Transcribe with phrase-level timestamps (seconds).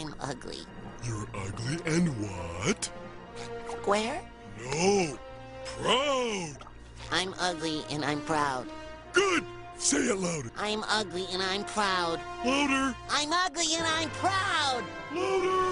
[0.00, 0.60] I'm ugly.
[1.04, 2.90] You're ugly and what?
[3.68, 4.22] Square?
[4.64, 5.18] No,
[5.82, 6.56] proud.
[7.12, 8.66] I'm ugly and I'm proud.
[9.12, 9.44] Good.
[9.76, 10.50] Say it louder.
[10.56, 12.18] I'm ugly and I'm proud.
[12.46, 12.96] Louder.
[13.10, 14.84] I'm ugly and I'm proud.
[15.14, 15.69] Louder.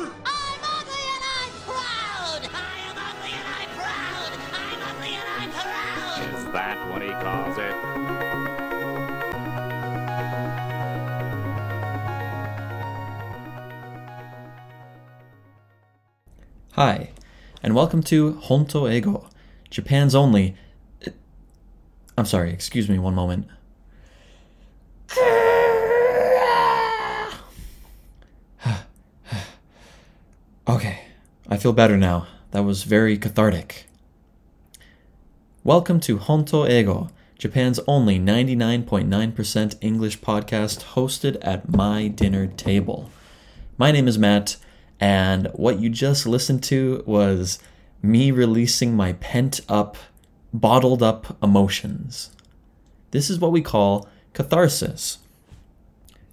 [16.81, 17.11] Hi,
[17.61, 19.29] and welcome to Honto Eigo,
[19.69, 20.55] Japan's only.
[22.17, 23.49] I'm sorry, excuse me one moment.
[30.69, 31.01] okay,
[31.49, 32.29] I feel better now.
[32.53, 33.87] That was very cathartic.
[35.65, 43.11] Welcome to Honto Eigo, Japan's only 99.9% English podcast hosted at my dinner table.
[43.77, 44.59] My name is Matt,
[45.01, 47.59] and what you just listened to was
[48.03, 49.97] me releasing my pent up,
[50.53, 52.31] bottled up emotions.
[53.11, 55.19] This is what we call catharsis.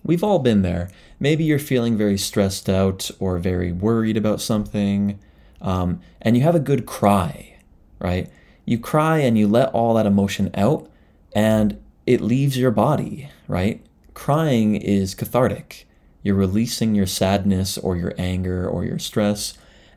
[0.04, 0.90] We've all been there.
[1.20, 5.20] Maybe you're feeling very stressed out or very worried about something,
[5.62, 7.58] um, and you have a good cry,
[8.00, 8.30] right?
[8.66, 10.90] You cry and you let all that emotion out,
[11.34, 13.84] and it leaves your body, right?
[14.14, 15.88] Crying is cathartic.
[16.26, 19.54] You're releasing your sadness or your anger or your stress.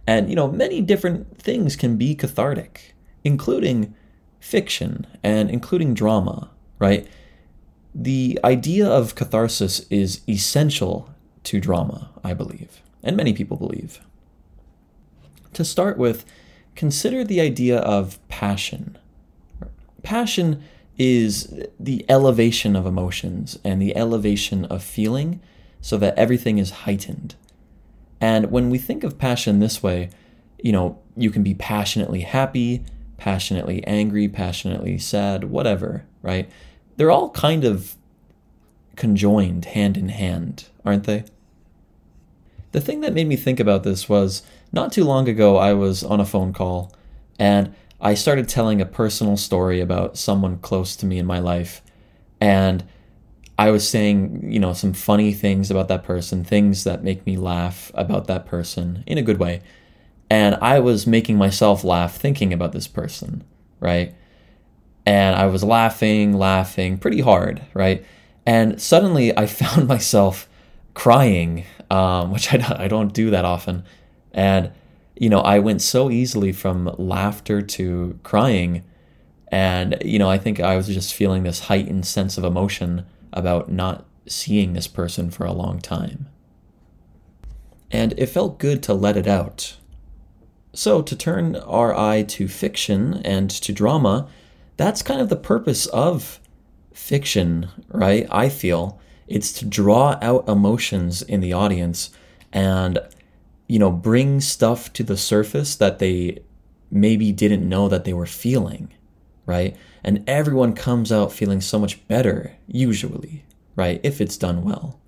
[0.07, 3.95] And, you know, many different things can be cathartic, including
[4.39, 7.09] fiction and including drama, right?
[7.95, 11.09] The idea of catharsis is essential
[11.45, 14.03] to drama, I believe, and many people believe.
[15.55, 16.27] To start with,
[16.75, 18.99] consider the idea of passion.
[20.03, 20.63] Passion
[20.99, 25.41] is the elevation of emotions and the elevation of feeling
[25.81, 27.35] so that everything is heightened.
[28.21, 30.11] And when we think of passion this way,
[30.63, 32.85] you know, you can be passionately happy,
[33.17, 36.51] passionately angry, passionately sad, whatever, right?
[36.97, 37.97] They're all kind of
[38.97, 41.25] conjoined hand in hand, aren't they?
[42.73, 46.03] The thing that made me think about this was not too long ago, I was
[46.03, 46.93] on a phone call
[47.39, 51.83] and I started telling a personal story about someone close to me in my life.
[52.41, 52.85] And
[53.59, 57.37] I was saying, you know, some funny things about that person, things that make me
[57.37, 59.63] laugh about that person in a good way.
[60.31, 63.43] And I was making myself laugh thinking about this person,
[63.81, 64.15] right?
[65.05, 68.05] And I was laughing, laughing pretty hard, right?
[68.47, 70.49] And suddenly I found myself
[70.95, 73.85] crying, um, which I, don't, I don't do that often.
[74.33, 74.71] And,
[75.17, 78.85] you know, I went so easily from laughter to crying.
[79.51, 83.71] And, you know, I think I was just feeling this heightened sense of emotion about
[83.71, 86.29] not seeing this person for a long time.
[87.91, 89.77] And it felt good to let it out.
[90.75, 94.29] So, to turn our eye to fiction and to drama,
[94.77, 96.41] that's kind of the purpose of
[96.93, 98.27] fiction, right?
[98.31, 102.11] I feel it's to draw out emotions in the audience
[102.53, 102.99] and,
[103.67, 106.41] you know, bring stuff to the surface that they
[106.91, 108.93] maybe didn't know that they were feeling,
[109.49, 109.75] right?
[110.05, 113.45] And everyone comes out feeling so much better, usually,
[113.75, 113.99] right?
[114.05, 115.01] If it's done well.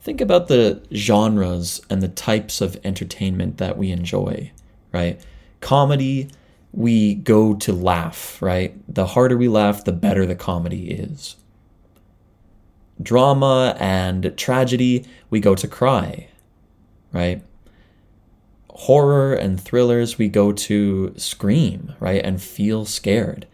[0.00, 4.50] Think about the genres and the types of entertainment that we enjoy,
[4.92, 5.24] right?
[5.60, 6.28] Comedy,
[6.72, 8.74] we go to laugh, right?
[8.92, 11.36] The harder we laugh, the better the comedy is.
[13.00, 16.28] Drama and tragedy, we go to cry,
[17.12, 17.44] right?
[18.74, 22.24] Horror and thrillers, we go to scream, right?
[22.24, 23.46] And feel scared.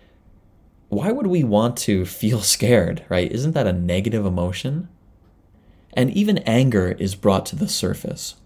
[0.88, 3.30] Why would we want to feel scared, right?
[3.30, 4.88] Isn't that a negative emotion?
[5.92, 8.36] And even anger is brought to the surface.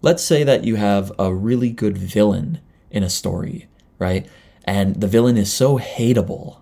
[0.00, 2.60] Let's say that you have a really good villain
[2.90, 4.26] in a story, right?
[4.64, 6.58] And the villain is so hateable,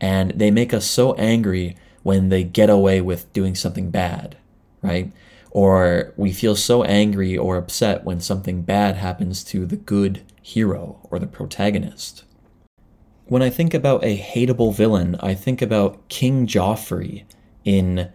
[0.00, 4.36] and they make us so angry when they get away with doing something bad,
[4.82, 5.12] right?
[5.50, 11.00] Or we feel so angry or upset when something bad happens to the good hero
[11.10, 12.24] or the protagonist.
[13.26, 17.24] When I think about a hateable villain, I think about King Joffrey
[17.64, 18.10] in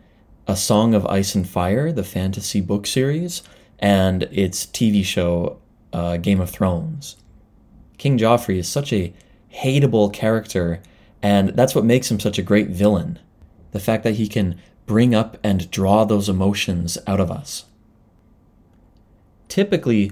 [0.47, 3.41] A Song of Ice and Fire, the fantasy book series,
[3.79, 5.59] and its TV show,
[5.93, 7.15] uh, Game of Thrones.
[7.97, 9.13] King Joffrey is such a
[9.53, 10.81] hateable character,
[11.21, 13.19] and that's what makes him such a great villain.
[13.71, 17.65] The fact that he can bring up and draw those emotions out of us.
[19.47, 20.11] Typically,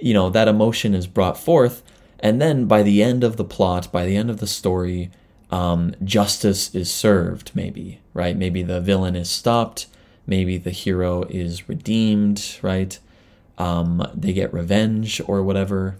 [0.00, 1.82] you know, that emotion is brought forth,
[2.20, 5.10] and then by the end of the plot, by the end of the story,
[5.50, 8.36] um, justice is served, maybe, right?
[8.36, 9.86] Maybe the villain is stopped,
[10.26, 12.98] maybe the hero is redeemed, right?
[13.56, 15.96] Um, they get revenge or whatever.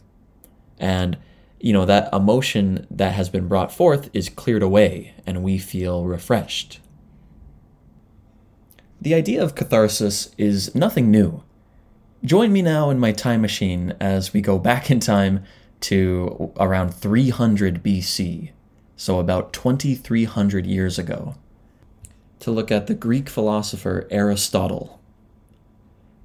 [0.78, 1.16] And,
[1.58, 6.04] you know, that emotion that has been brought forth is cleared away and we feel
[6.04, 6.80] refreshed.
[9.00, 11.42] The idea of catharsis is nothing new.
[12.24, 15.44] Join me now in my time machine as we go back in time
[15.82, 18.50] to around 300 BC,
[18.96, 21.36] so about 2300 years ago,
[22.40, 25.00] to look at the Greek philosopher Aristotle.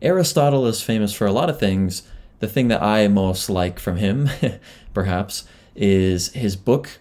[0.01, 2.01] Aristotle is famous for a lot of things.
[2.39, 4.29] The thing that I most like from him,
[4.95, 5.45] perhaps,
[5.75, 6.97] is his book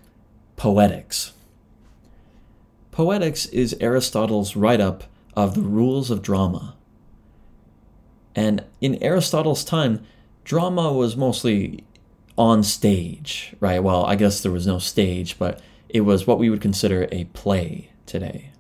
[0.57, 1.33] Poetics.
[2.91, 6.76] Poetics is Aristotle's write up of the rules of drama.
[8.34, 10.05] And in Aristotle's time,
[10.44, 11.84] drama was mostly
[12.38, 13.82] on stage, right?
[13.82, 17.25] Well, I guess there was no stage, but it was what we would consider a
[17.25, 18.50] play today.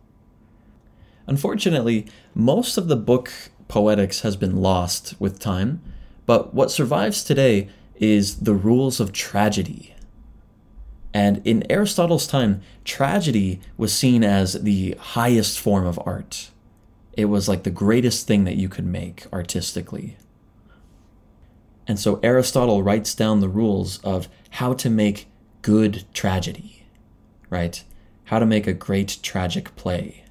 [1.26, 3.32] Unfortunately, most of the book
[3.68, 5.80] Poetics has been lost with time,
[6.26, 9.94] but what survives today is the rules of tragedy.
[11.14, 16.50] And in Aristotle's time, tragedy was seen as the highest form of art.
[17.12, 20.16] It was like the greatest thing that you could make artistically.
[21.86, 25.28] And so Aristotle writes down the rules of how to make
[25.62, 26.86] good tragedy,
[27.50, 27.82] right?
[28.24, 30.24] How to make a great tragic play.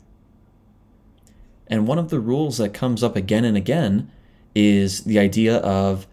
[1.68, 4.12] And one of the rules that comes up again and again
[4.56, 6.08] is the idea of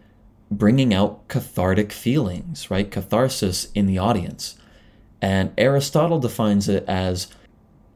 [0.50, 2.90] bringing out cathartic feelings, right?
[2.90, 4.56] Catharsis in the audience.
[5.20, 7.28] And Aristotle defines it as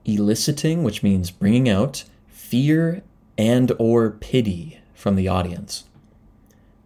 [0.04, 2.04] eliciting, which means bringing out
[2.52, 3.02] fear
[3.38, 5.84] and or pity from the audience.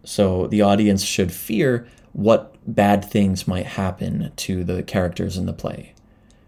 [0.05, 5.51] So the audience should fear what bad things might happen to the characters in the
[5.51, 5.93] play.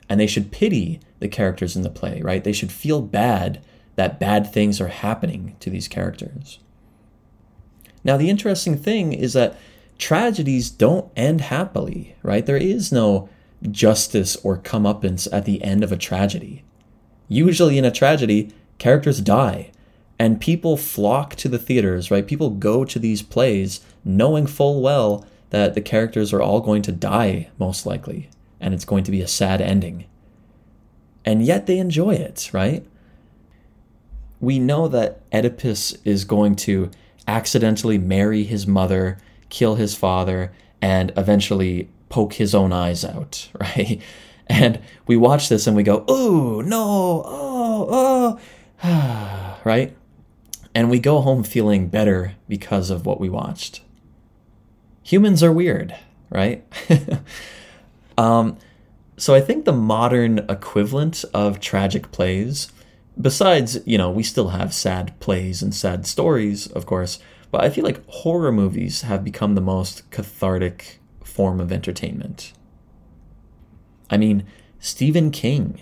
[0.08, 2.42] And they should pity the characters in the play, right?
[2.42, 3.62] They should feel bad
[3.98, 6.60] that bad things are happening to these characters.
[8.06, 9.58] Now, the interesting thing is that
[9.98, 12.46] tragedies don't end happily, right?
[12.46, 13.28] There is no
[13.70, 16.64] justice or comeuppance at the end of a tragedy.
[17.28, 19.72] Usually, in a tragedy, characters die
[20.20, 22.28] and people flock to the theaters, right?
[22.28, 26.92] People go to these plays knowing full well that the characters are all going to
[26.92, 28.30] die, most likely,
[28.60, 30.06] and it's going to be a sad ending.
[31.24, 32.86] And yet they enjoy it, right?
[34.42, 36.92] We know that Oedipus is going to
[37.28, 39.18] accidentally marry his mother,
[39.50, 40.52] kill his father,
[40.82, 44.02] and eventually poke his own eyes out, right?
[44.48, 48.40] And we watch this and we go, oh, no, oh, oh,
[49.64, 49.96] right?
[50.76, 53.82] and we go home feeling better because of what we watched.
[55.04, 55.96] Humans are weird,
[56.30, 56.64] right?
[58.18, 58.58] um,
[59.18, 62.72] so I think the modern equivalent of tragic plays,
[63.20, 67.20] besides, you know, we still have sad plays and sad stories, of course,
[67.52, 72.54] but I feel like horror movies have become the most cathartic form of entertainment.
[74.12, 74.46] I mean,
[74.80, 75.82] Stephen King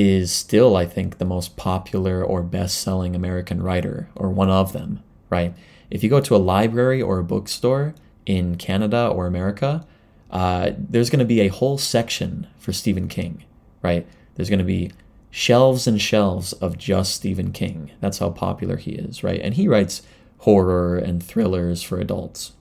[0.00, 4.72] is still, I think, the most popular or best selling American writer, or one of
[4.72, 5.52] them, right?
[5.90, 9.84] If you go to a library or a bookstore in Canada or America,
[10.30, 13.42] uh, there's going to be a whole section for Stephen King,
[13.82, 14.06] right?
[14.36, 14.92] There's going to be
[15.30, 17.90] shelves and shelves of just Stephen King.
[17.98, 19.40] That's how popular he is, right?
[19.40, 20.02] And he writes
[20.38, 22.52] horror and thrillers for adults.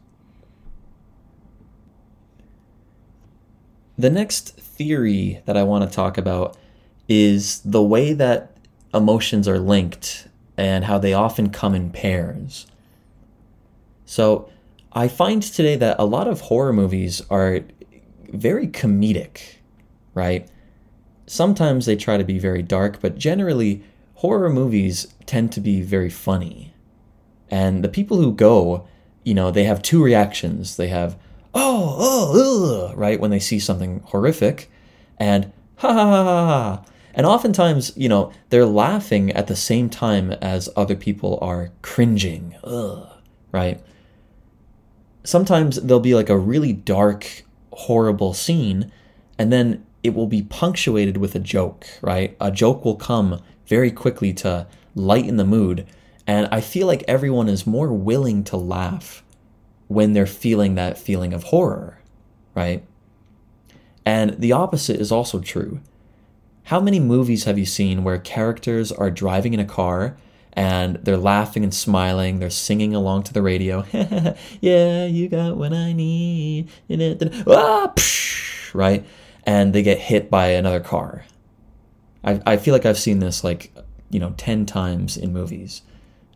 [3.95, 6.57] The next theory that I want to talk about
[7.07, 8.57] is the way that
[8.93, 12.67] emotions are linked and how they often come in pairs.
[14.05, 14.49] So
[14.91, 17.61] I find today that a lot of horror movies are
[18.29, 19.57] very comedic,
[20.13, 20.49] right?
[21.27, 23.83] Sometimes they try to be very dark, but generally,
[24.15, 26.73] horror movies tend to be very funny.
[27.49, 28.87] And the people who go,
[29.23, 30.77] you know, they have two reactions.
[30.77, 31.17] They have,
[31.53, 34.71] oh, oh, ugh, right, when they see something horrific,
[35.17, 36.85] and ha ha ha ha
[37.17, 42.55] and oftentimes, you know, they're laughing at the same time as other people are cringing.
[42.63, 43.07] Ugh,
[43.51, 43.81] right?
[45.23, 47.43] Sometimes there'll be like a really dark,
[47.73, 48.91] horrible scene,
[49.39, 52.37] and then it will be punctuated with a joke, right?
[52.39, 55.87] A joke will come very quickly to lighten the mood.
[56.27, 59.23] And I feel like everyone is more willing to laugh
[59.87, 61.99] when they're feeling that feeling of horror,
[62.53, 62.85] right?
[64.05, 65.81] And the opposite is also true.
[66.67, 70.17] How many movies have you seen where characters are driving in a car
[70.51, 73.85] and they're laughing and smiling, they're singing along to the radio?
[74.59, 76.67] yeah, you got what I need.
[76.91, 79.05] Ah, psh, right?
[79.45, 81.23] And they get hit by another car.
[82.21, 83.73] I, I feel like I've seen this like
[84.09, 85.83] you know, 10 times in movies.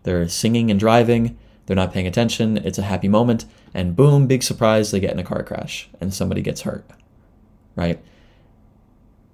[0.04, 4.44] They're singing and driving, they're not paying attention, it's a happy moment, and boom, big
[4.44, 6.90] surprise, they get in a car crash and somebody gets hurt.
[7.76, 8.02] Right?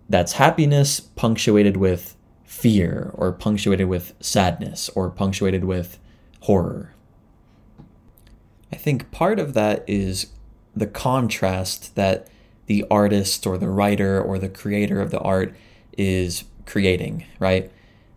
[0.09, 5.99] That's happiness punctuated with fear, or punctuated with sadness, or punctuated with
[6.41, 6.93] horror.
[8.71, 10.27] I think part of that is
[10.75, 12.27] the contrast that
[12.67, 15.55] the artist or the writer or the creator of the art
[15.97, 17.71] is creating, right?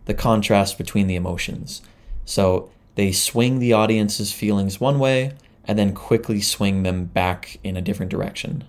[0.05, 1.81] The contrast between the emotions.
[2.25, 5.33] So they swing the audience's feelings one way
[5.65, 8.65] and then quickly swing them back in a different direction.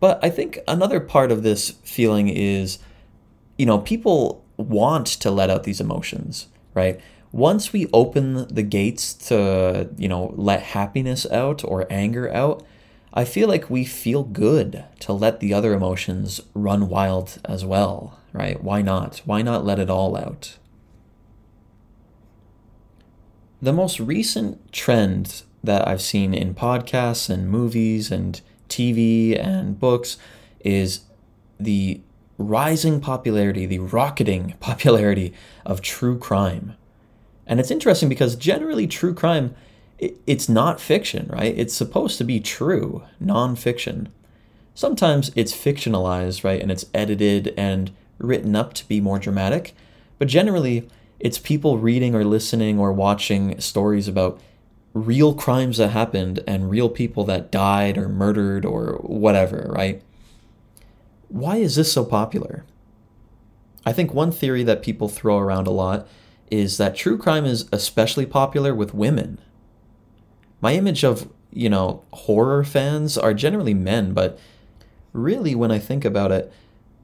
[0.00, 2.78] But I think another part of this feeling is,
[3.56, 7.00] you know, people want to let out these emotions, right?
[7.32, 12.64] Once we open the gates to, you know, let happiness out or anger out,
[13.12, 18.18] I feel like we feel good to let the other emotions run wild as well,
[18.32, 18.62] right?
[18.62, 19.22] Why not?
[19.24, 20.56] Why not let it all out?
[23.60, 30.16] The most recent trend that I've seen in podcasts and movies and TV and books
[30.60, 31.00] is
[31.58, 32.00] the
[32.36, 35.32] rising popularity, the rocketing popularity
[35.66, 36.74] of true crime.
[37.46, 39.54] And it's interesting because generally true crime
[39.98, 41.54] it's not fiction, right?
[41.56, 44.08] It's supposed to be true, nonfiction.
[44.74, 46.60] Sometimes it's fictionalized, right?
[46.60, 49.74] And it's edited and written up to be more dramatic.
[50.18, 50.88] But generally,
[51.18, 54.40] it's people reading or listening or watching stories about
[54.98, 60.02] real crimes that happened and real people that died or murdered or whatever, right?
[61.28, 62.64] Why is this so popular?
[63.84, 66.06] I think one theory that people throw around a lot
[66.50, 69.38] is that true crime is especially popular with women
[70.60, 74.38] my image of, you know, horror fans are generally men, but
[75.12, 76.52] really, when I think about it,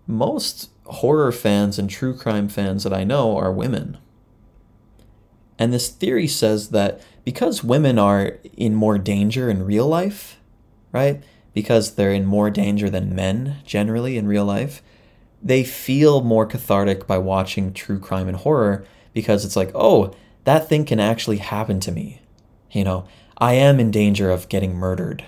[0.06, 3.98] most horror fans and true crime fans that I know are women.
[5.58, 10.38] And this theory says that because women are in more danger in real life,
[10.92, 11.22] right?
[11.52, 14.82] Because they're in more danger than men generally in real life,
[15.42, 20.14] they feel more cathartic by watching true crime and horror because it's like, oh,
[20.44, 22.20] that thing can actually happen to me.
[22.70, 23.06] You know,
[23.38, 25.24] I am in danger of getting murdered,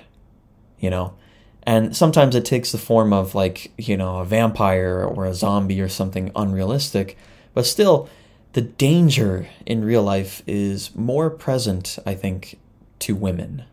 [0.79, 1.15] you know?
[1.63, 5.81] And sometimes it takes the form of like, you know, a vampire or a zombie
[5.81, 7.17] or something unrealistic,
[7.55, 8.09] but still,
[8.57, 12.59] the danger in real life is more present, I think,
[13.01, 13.65] to women.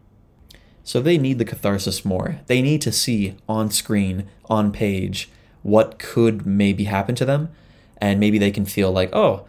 [0.84, 2.42] So they need the catharsis more.
[2.48, 5.30] They need to see on screen, on page,
[5.62, 7.48] what could maybe happen to them.
[7.96, 9.46] And maybe they can feel like, oh,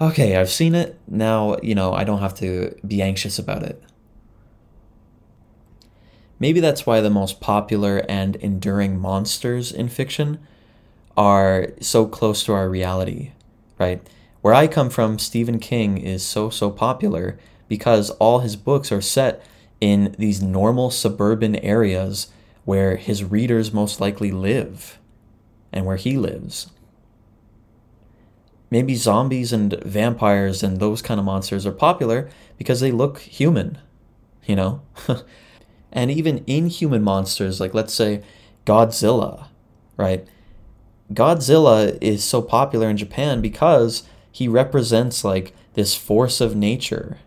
[0.00, 0.98] okay, I've seen it.
[1.06, 3.84] Now, you know, I don't have to be anxious about it.
[6.40, 10.38] Maybe that's why the most popular and enduring monsters in fiction
[11.14, 13.32] are so close to our reality,
[13.78, 14.00] right?
[14.40, 19.00] Where I come from, Stephen King is so, so popular because all his books are
[19.00, 19.44] set
[19.80, 22.28] in these normal suburban areas
[22.64, 24.98] where his readers most likely live
[25.72, 26.70] and where he lives.
[28.70, 32.28] Maybe zombies and vampires and those kind of monsters are popular
[32.58, 33.78] because they look human,
[34.44, 34.82] you know?
[35.92, 38.22] and even inhuman monsters, like let's say
[38.66, 39.48] Godzilla,
[39.96, 40.26] right?
[41.12, 47.18] Godzilla is so popular in Japan because he represents like this force of nature.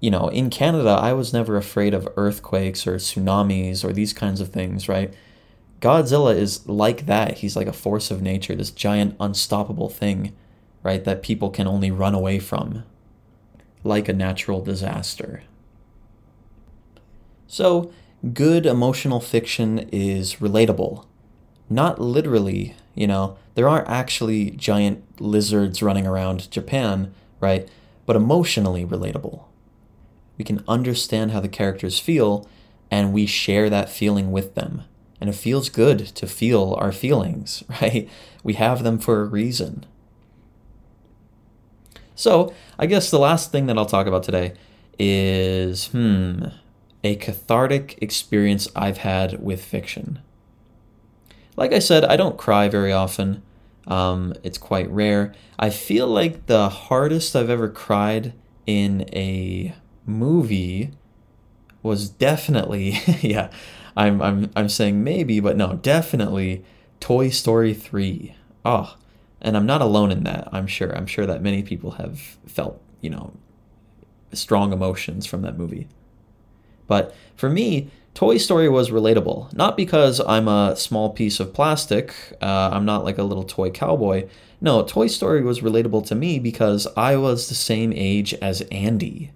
[0.00, 4.40] You know, in Canada, I was never afraid of earthquakes or tsunamis or these kinds
[4.40, 5.12] of things, right?
[5.80, 7.38] Godzilla is like that.
[7.38, 10.34] He's like a force of nature, this giant, unstoppable thing,
[10.82, 11.04] right?
[11.04, 12.84] That people can only run away from,
[13.84, 15.42] like a natural disaster.
[17.46, 17.92] So,
[18.34, 21.04] good emotional fiction is relatable.
[21.70, 27.68] Not literally, you know, there aren't actually giant lizards running around Japan, right?
[28.06, 29.46] But emotionally relatable.
[30.36, 32.48] We can understand how the characters feel,
[32.88, 34.84] and we share that feeling with them.
[35.20, 38.08] And it feels good to feel our feelings, right?
[38.44, 39.84] We have them for a reason.
[42.14, 44.52] So, I guess the last thing that I'll talk about today
[45.00, 46.44] is hmm,
[47.02, 50.20] a cathartic experience I've had with fiction.
[51.56, 53.42] Like I said, I don't cry very often.
[53.88, 55.34] Um, it's quite rare.
[55.58, 58.34] I feel like the hardest I've ever cried
[58.66, 60.90] in a movie
[61.82, 62.90] was definitely,
[63.20, 63.50] yeah,
[63.96, 66.64] I'm, I'm, I'm saying maybe, but no, definitely
[67.00, 68.36] Toy Story 3.
[68.64, 68.96] Oh,
[69.40, 70.94] and I'm not alone in that, I'm sure.
[70.94, 73.32] I'm sure that many people have felt, you know,
[74.32, 75.88] strong emotions from that movie.
[76.86, 82.12] But for me, Toy Story was relatable, not because I'm a small piece of plastic,
[82.42, 84.26] uh, I'm not like a little toy cowboy.
[84.60, 89.30] No, Toy Story was relatable to me because I was the same age as Andy,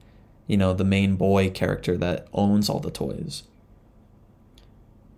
[0.49, 3.45] you know, the main boy character that owns all the toys.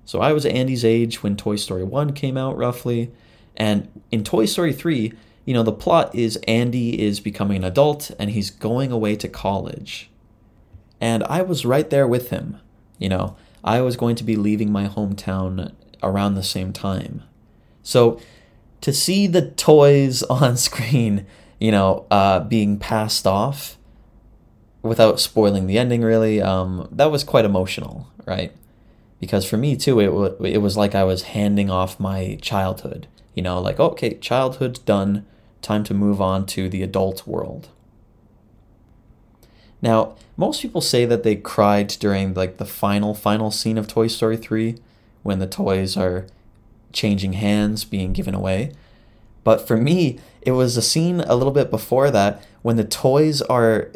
[0.05, 3.13] So I was Andy's age when Toy Story 1 came out, roughly.
[3.57, 5.11] And in Toy Story 3,
[5.47, 9.27] you know, the plot is Andy is becoming an adult and he's going away to
[9.27, 10.11] college.
[11.01, 12.59] And I was right there with him.
[12.99, 17.23] You know, I was going to be leaving my hometown around the same time.
[17.83, 18.21] So
[18.83, 21.27] to see the toys on screen,
[21.59, 23.79] you know, uh, being passed off
[24.83, 28.53] without spoiling the ending, really, um, that was quite emotional, right?
[29.19, 33.07] Because for me too, it w- it was like I was handing off my childhood.
[33.35, 35.25] You know, like okay, childhood's done,
[35.63, 37.71] time to move on to the adult world.
[39.85, 44.07] Now, most people say that they cried during like the final final scene of Toy
[44.07, 44.77] Story 3
[45.23, 46.27] when the toys are
[46.91, 48.73] changing hands, being given away.
[49.45, 53.43] But for me, it was a scene a little bit before that when the toys
[53.43, 53.93] are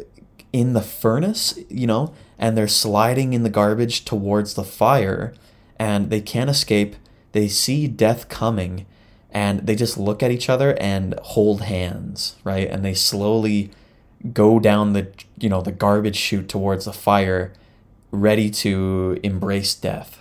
[0.53, 5.33] in the furnace, you know, and they're sliding in the garbage towards the fire
[5.79, 6.97] and they can't escape.
[7.31, 8.85] They see death coming
[9.31, 12.69] and they just look at each other and hold hands, right?
[12.69, 13.71] And they slowly
[14.33, 15.07] go down the
[15.37, 17.53] you know the garbage chute towards the fire
[18.11, 20.19] ready to embrace death.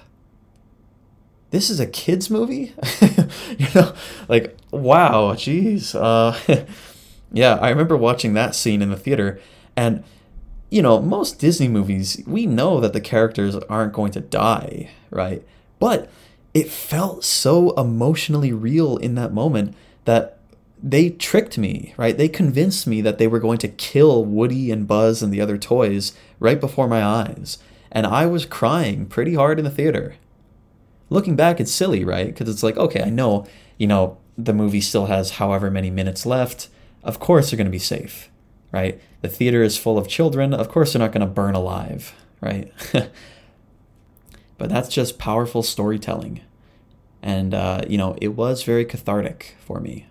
[1.50, 2.74] This is a kids movie?
[3.58, 3.94] You know
[4.28, 6.38] like wow jeez uh
[7.32, 9.40] yeah i remember watching that scene in the theater
[9.76, 10.04] and
[10.70, 15.42] you know most disney movies we know that the characters aren't going to die right?
[15.78, 16.10] But
[16.54, 19.74] it felt so emotionally real in that moment
[20.04, 20.37] that
[20.82, 22.16] they tricked me, right?
[22.16, 25.58] They convinced me that they were going to kill Woody and Buzz and the other
[25.58, 27.58] toys right before my eyes.
[27.90, 30.16] And I was crying pretty hard in the theater.
[31.10, 32.26] Looking back, it's silly, right?
[32.26, 33.46] Because it's like, okay, I know,
[33.78, 36.68] you know, the movie still has however many minutes left.
[37.02, 38.30] Of course they're going to be safe,
[38.70, 39.00] right?
[39.22, 40.52] The theater is full of children.
[40.54, 42.72] Of course they're not going to burn alive, right?
[44.58, 46.42] but that's just powerful storytelling.
[47.22, 50.06] And, uh, you know, it was very cathartic for me.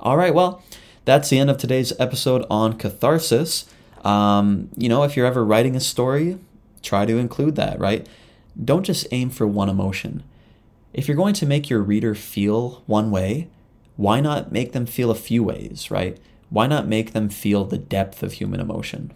[0.00, 0.62] All right, well,
[1.04, 3.66] that's the end of today's episode on catharsis.
[4.04, 6.38] Um, you know, if you're ever writing a story,
[6.82, 8.06] try to include that, right?
[8.62, 10.22] Don't just aim for one emotion.
[10.92, 13.48] If you're going to make your reader feel one way,
[13.96, 16.18] why not make them feel a few ways, right?
[16.50, 19.12] Why not make them feel the depth of human emotion?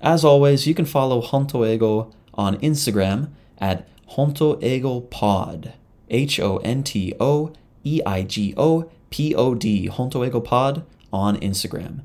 [0.00, 5.72] As always, you can follow Honto Eigo on Instagram at Honto Eigo Pod,
[6.10, 7.52] H O N T O
[7.84, 12.00] E I G O P O D, Honto Eigo Pod on Instagram.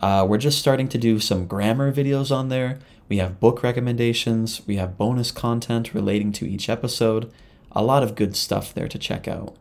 [0.00, 2.78] Uh, we're just starting to do some grammar videos on there.
[3.08, 7.32] We have book recommendations, we have bonus content relating to each episode.
[7.72, 9.56] A lot of good stuff there to check out.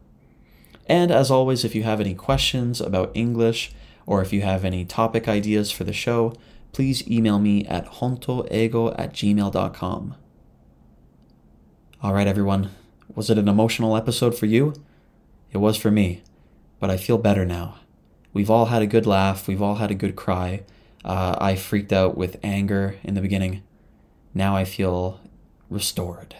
[0.85, 3.71] And as always, if you have any questions about English
[4.05, 6.33] or if you have any topic ideas for the show,
[6.73, 10.15] please email me at hontoeigo at gmail.com.
[12.01, 12.71] All right, everyone.
[13.15, 14.73] Was it an emotional episode for you?
[15.53, 16.23] It was for me,
[16.79, 17.75] but I feel better now.
[18.33, 20.63] We've all had a good laugh, we've all had a good cry.
[21.05, 23.61] Uh, I freaked out with anger in the beginning.
[24.33, 25.19] Now I feel
[25.69, 26.35] restored.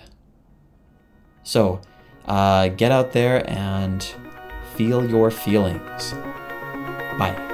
[1.43, 1.81] So,
[2.25, 4.03] uh, get out there and
[4.75, 6.13] feel your feelings.
[7.19, 7.52] Bye.